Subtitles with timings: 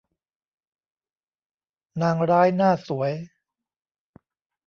[2.01, 3.11] นางร้ายหน้าสวย